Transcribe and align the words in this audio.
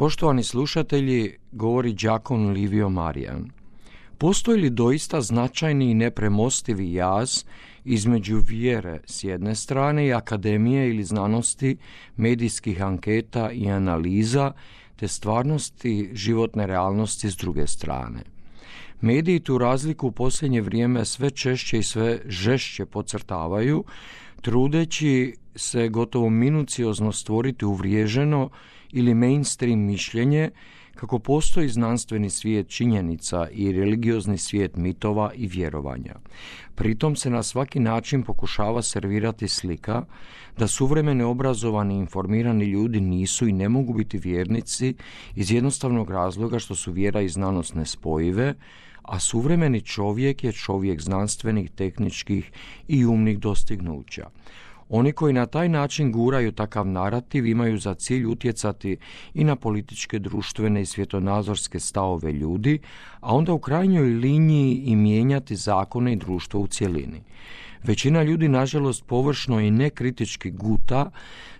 Poštovani 0.00 0.42
slušatelji, 0.42 1.36
govori 1.52 1.92
đakon 1.92 2.50
Livio 2.50 2.88
Marijan. 2.88 3.50
Postoji 4.18 4.60
li 4.60 4.70
doista 4.70 5.20
značajni 5.20 5.90
i 5.90 5.94
nepremostivi 5.94 6.92
jaz 6.92 7.44
između 7.84 8.40
vjere 8.48 9.00
s 9.06 9.24
jedne 9.24 9.54
strane 9.54 10.06
i 10.06 10.12
akademije 10.12 10.88
ili 10.90 11.04
znanosti, 11.04 11.76
medijskih 12.16 12.82
anketa 12.82 13.50
i 13.50 13.70
analiza, 13.70 14.52
te 14.96 15.08
stvarnosti 15.08 16.10
životne 16.12 16.66
realnosti 16.66 17.30
s 17.30 17.36
druge 17.36 17.66
strane? 17.66 18.22
Mediji 19.00 19.40
tu 19.40 19.58
razliku 19.58 20.06
u 20.06 20.12
posljednje 20.12 20.60
vrijeme 20.60 21.04
sve 21.04 21.30
češće 21.30 21.78
i 21.78 21.82
sve 21.82 22.20
žešće 22.26 22.86
podcrtavaju, 22.86 23.84
trudeći 24.40 25.34
se 25.54 25.88
gotovo 25.88 26.30
minuciozno 26.30 27.12
stvoriti 27.12 27.64
uvriježeno 27.64 28.50
ili 28.92 29.14
mainstream 29.14 29.78
mišljenje 29.78 30.50
kako 30.94 31.18
postoji 31.18 31.68
znanstveni 31.68 32.30
svijet 32.30 32.68
činjenica 32.68 33.48
i 33.52 33.72
religiozni 33.72 34.38
svijet 34.38 34.76
mitova 34.76 35.32
i 35.34 35.46
vjerovanja. 35.46 36.14
Pritom 36.74 37.16
se 37.16 37.30
na 37.30 37.42
svaki 37.42 37.80
način 37.80 38.22
pokušava 38.22 38.82
servirati 38.82 39.48
slika 39.48 40.04
da 40.58 40.66
suvremene 40.66 41.24
obrazovani 41.24 41.94
i 41.94 41.98
informirani 41.98 42.64
ljudi 42.64 43.00
nisu 43.00 43.48
i 43.48 43.52
ne 43.52 43.68
mogu 43.68 43.92
biti 43.94 44.18
vjernici 44.18 44.94
iz 45.36 45.52
jednostavnog 45.52 46.10
razloga 46.10 46.58
što 46.58 46.74
su 46.74 46.92
vjera 46.92 47.20
i 47.20 47.28
znanost 47.28 47.74
nespojive, 47.74 48.54
a 49.02 49.18
suvremeni 49.20 49.80
čovjek 49.80 50.44
je 50.44 50.52
čovjek 50.52 51.00
znanstvenih, 51.00 51.70
tehničkih 51.70 52.52
i 52.88 53.06
umnih 53.06 53.38
dostignuća. 53.38 54.30
Oni 54.92 55.12
koji 55.12 55.32
na 55.32 55.46
taj 55.46 55.68
način 55.68 56.12
guraju 56.12 56.52
takav 56.52 56.86
narativ 56.86 57.46
imaju 57.46 57.78
za 57.78 57.94
cilj 57.94 58.26
utjecati 58.26 58.96
i 59.34 59.44
na 59.44 59.56
političke, 59.56 60.18
društvene 60.18 60.82
i 60.82 60.86
svjetonazorske 60.86 61.80
stavove 61.80 62.32
ljudi, 62.32 62.78
a 63.20 63.34
onda 63.34 63.52
u 63.52 63.58
krajnjoj 63.58 64.08
liniji 64.08 64.82
i 64.84 64.96
mijenjati 64.96 65.56
zakone 65.56 66.12
i 66.12 66.16
društvo 66.16 66.60
u 66.60 66.66
cjelini. 66.66 67.22
Većina 67.82 68.22
ljudi, 68.22 68.48
nažalost, 68.48 69.04
površno 69.06 69.60
i 69.60 69.70
nekritički 69.70 70.50
guta 70.50 71.10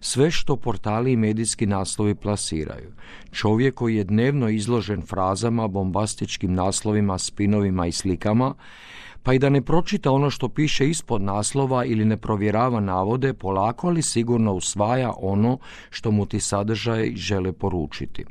sve 0.00 0.30
što 0.30 0.56
portali 0.56 1.12
i 1.12 1.16
medijski 1.16 1.66
naslovi 1.66 2.14
plasiraju. 2.14 2.92
Čovjek 3.32 3.74
koji 3.74 3.96
je 3.96 4.04
dnevno 4.04 4.48
izložen 4.48 5.02
frazama, 5.02 5.68
bombastičkim 5.68 6.54
naslovima, 6.54 7.18
spinovima 7.18 7.86
i 7.86 7.92
slikama, 7.92 8.54
pa 9.22 9.34
i 9.34 9.38
da 9.38 9.48
ne 9.48 9.62
pročita 9.62 10.12
ono 10.12 10.30
što 10.30 10.48
piše 10.48 10.88
ispod 10.88 11.22
naslova 11.22 11.84
ili 11.84 12.04
ne 12.04 12.16
provjerava 12.16 12.80
navode, 12.80 13.34
polako 13.34 13.88
ali 13.88 14.02
sigurno 14.02 14.52
usvaja 14.52 15.12
ono 15.16 15.58
što 15.90 16.10
mu 16.10 16.26
ti 16.26 16.40
sadržaj 16.40 17.12
žele 17.16 17.52
poručiti. 17.52 18.24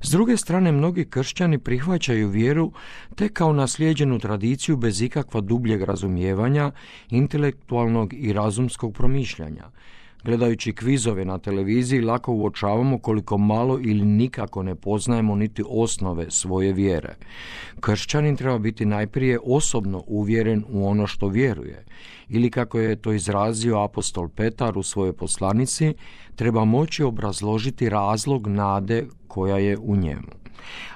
S 0.00 0.10
druge 0.10 0.36
strane, 0.36 0.72
mnogi 0.72 1.04
kršćani 1.04 1.58
prihvaćaju 1.58 2.28
vjeru 2.28 2.72
te 3.14 3.28
kao 3.28 3.52
naslijeđenu 3.52 4.18
tradiciju 4.18 4.76
bez 4.76 5.02
ikakva 5.02 5.40
dubljeg 5.40 5.82
razumijevanja, 5.82 6.70
intelektualnog 7.30 8.14
i 8.14 8.32
razumskog 8.32 8.94
promišljanja. 8.94 9.70
Gledajući 10.24 10.72
kvizove 10.72 11.24
na 11.24 11.38
televiziji 11.38 12.00
lako 12.00 12.32
uočavamo 12.32 12.98
koliko 12.98 13.38
malo 13.38 13.78
ili 13.82 14.04
nikako 14.04 14.62
ne 14.62 14.74
poznajemo 14.74 15.36
niti 15.36 15.62
osnove 15.68 16.30
svoje 16.30 16.72
vjere. 16.72 17.14
Kršćanin 17.80 18.36
treba 18.36 18.58
biti 18.58 18.84
najprije 18.84 19.38
osobno 19.44 20.02
uvjeren 20.06 20.64
u 20.68 20.88
ono 20.88 21.06
što 21.06 21.28
vjeruje 21.28 21.84
ili 22.28 22.50
kako 22.50 22.78
je 22.78 22.96
to 22.96 23.12
izrazio 23.12 23.78
apostol 23.78 24.28
Petar 24.28 24.78
u 24.78 24.82
svojoj 24.82 25.12
poslanici, 25.12 25.94
treba 26.36 26.64
moći 26.64 27.02
obrazložiti 27.02 27.88
razlog 27.88 28.46
nade 28.46 29.06
koja 29.28 29.58
je 29.58 29.78
u 29.78 29.96
njemu. 29.96 30.39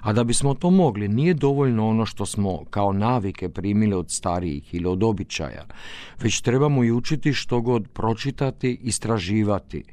A 0.00 0.12
da 0.12 0.24
bismo 0.24 0.54
to 0.54 0.70
mogli, 0.70 1.08
nije 1.08 1.34
dovoljno 1.34 1.88
ono 1.88 2.06
što 2.06 2.26
smo 2.26 2.64
kao 2.70 2.92
navike 2.92 3.48
primili 3.48 3.94
od 3.94 4.10
starijih 4.10 4.74
ili 4.74 4.86
od 4.86 5.02
običaja, 5.02 5.64
već 6.20 6.40
trebamo 6.40 6.84
i 6.84 6.92
učiti 6.92 7.32
što 7.32 7.60
god 7.60 7.88
pročitati, 7.88 8.78
istraživati. 8.82 9.84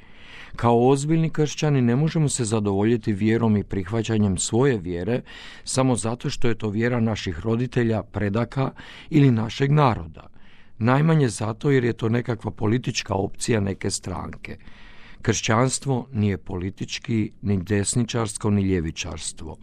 Kao 0.56 0.90
ozbiljni 0.90 1.30
kršćani 1.30 1.82
ne 1.82 1.96
možemo 1.96 2.30
se 2.30 2.46
zadovoljiti 2.46 3.14
vjerom 3.14 3.58
i 3.58 3.64
prihvaćanjem 3.64 4.38
svoje 4.38 4.78
vjere 4.78 5.22
samo 5.64 5.96
zato 5.96 6.30
što 6.30 6.48
je 6.48 6.56
to 6.56 6.70
vjera 6.70 7.00
naših 7.00 7.40
roditelja, 7.40 8.04
predaka 8.04 8.72
ili 9.10 9.32
našeg 9.32 9.72
naroda. 9.72 10.28
Najmanje 10.78 11.30
zato 11.30 11.72
jer 11.72 11.84
je 11.84 11.94
to 11.94 12.10
nekakva 12.10 12.52
politička 12.52 13.14
opcija 13.14 13.60
neke 13.60 13.90
stranke. 13.90 14.58
Kršćanstvo 15.22 16.08
nije 16.14 16.38
politički, 16.38 17.32
ni 17.42 17.64
desničarsko, 17.64 18.50
ni 18.50 18.62
ljevičarstvo, 18.62 19.58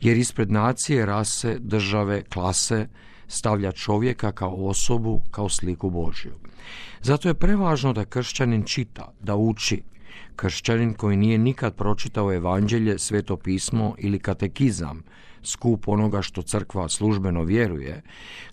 jer 0.00 0.16
ispred 0.16 0.50
nacije, 0.50 1.06
rase, 1.06 1.58
države, 1.58 2.22
klase 2.22 2.88
stavlja 3.28 3.72
čovjeka 3.72 4.32
kao 4.32 4.54
osobu, 4.54 5.22
kao 5.30 5.48
sliku 5.48 5.90
Božju. 5.90 6.34
Zato 7.00 7.28
je 7.28 7.34
prevažno 7.34 7.92
da 7.92 8.04
kršćanin 8.04 8.62
čita, 8.62 9.12
da 9.20 9.36
uči. 9.36 9.82
Kršćanin 10.36 10.94
koji 10.94 11.16
nije 11.16 11.38
nikad 11.38 11.74
pročitao 11.74 12.32
evanđelje, 12.32 12.98
sveto 12.98 13.36
pismo 13.36 13.94
ili 13.98 14.18
katekizam, 14.18 15.02
skup 15.42 15.88
onoga 15.88 16.22
što 16.22 16.42
crkva 16.42 16.88
službeno 16.88 17.42
vjeruje, 17.42 18.02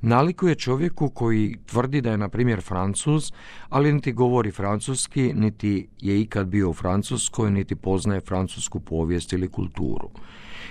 nalikuje 0.01 0.55
čovjeku 0.55 1.09
koji 1.09 1.57
tvrdi 1.65 2.01
da 2.01 2.11
je 2.11 2.17
na 2.17 2.29
primjer 2.29 2.61
Francuz, 2.61 3.31
ali 3.69 3.93
niti 3.93 4.11
govori 4.11 4.51
francuski, 4.51 5.33
niti 5.33 5.87
je 6.01 6.21
ikad 6.21 6.47
bio 6.47 6.69
u 6.69 6.73
Francuskoj, 6.73 7.51
niti 7.51 7.75
poznaje 7.75 8.21
francusku 8.21 8.79
povijest 8.79 9.33
ili 9.33 9.47
kulturu. 9.47 10.09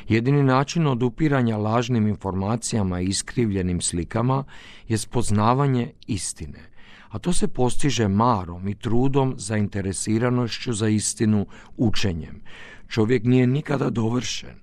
Jedini 0.08 0.42
način 0.42 0.86
odupiranja 0.86 1.56
lažnim 1.56 2.06
informacijama 2.06 3.00
i 3.00 3.06
iskrivljenim 3.06 3.80
slikama 3.80 4.44
je 4.88 4.98
spoznavanje 4.98 5.92
istine, 6.06 6.73
a 7.14 7.18
to 7.18 7.32
se 7.32 7.48
postiže 7.48 8.08
marom 8.08 8.68
i 8.68 8.74
trudom 8.74 9.34
zainteresiranošću 9.38 10.72
za 10.72 10.88
istinu 10.88 11.46
učenjem. 11.76 12.40
Čovjek 12.88 13.24
nije 13.24 13.46
nikada 13.46 13.90
dovršen, 13.90 14.56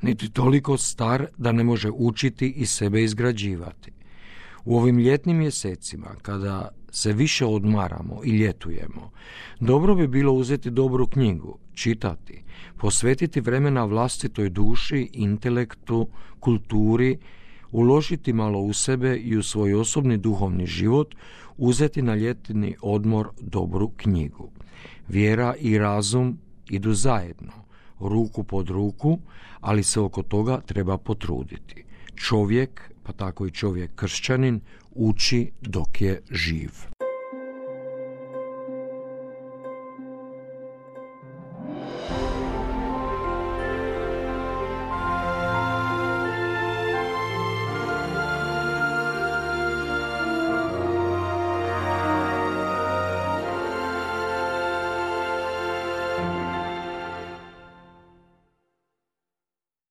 niti 0.00 0.30
toliko 0.30 0.76
star 0.76 1.26
da 1.38 1.52
ne 1.52 1.64
može 1.64 1.90
učiti 1.90 2.50
i 2.50 2.66
sebe 2.66 3.02
izgrađivati. 3.02 3.92
U 4.64 4.78
ovim 4.78 4.98
ljetnim 4.98 5.36
mjesecima, 5.36 6.06
kada 6.22 6.68
se 6.90 7.12
više 7.12 7.46
odmaramo 7.46 8.20
i 8.24 8.30
ljetujemo, 8.30 9.10
dobro 9.60 9.94
bi 9.94 10.08
bilo 10.08 10.32
uzeti 10.32 10.70
dobru 10.70 11.06
knjigu, 11.06 11.58
čitati, 11.74 12.42
posvetiti 12.78 13.40
vremena 13.40 13.84
vlastitoj 13.84 14.50
duši, 14.50 15.10
intelektu, 15.12 16.08
kulturi, 16.40 17.18
uložiti 17.72 18.32
malo 18.32 18.60
u 18.60 18.72
sebe 18.72 19.16
i 19.16 19.36
u 19.36 19.42
svoj 19.42 19.74
osobni 19.74 20.16
duhovni 20.16 20.66
život, 20.66 21.14
uzeti 21.56 22.02
na 22.02 22.14
ljetni 22.14 22.76
odmor 22.82 23.28
dobru 23.40 23.90
knjigu. 23.96 24.50
Vjera 25.08 25.54
i 25.58 25.78
razum 25.78 26.38
idu 26.70 26.94
zajedno 26.94 27.52
ruku 28.00 28.44
pod 28.44 28.70
ruku, 28.70 29.18
ali 29.60 29.82
se 29.82 30.00
oko 30.00 30.22
toga 30.22 30.60
treba 30.60 30.98
potruditi. 30.98 31.84
Čovjek, 32.14 32.90
pa 33.02 33.12
tako 33.12 33.46
i 33.46 33.50
čovjek 33.50 33.94
kršćanin, 33.94 34.60
uči 34.94 35.50
dok 35.60 36.00
je 36.00 36.20
živ. 36.30 36.91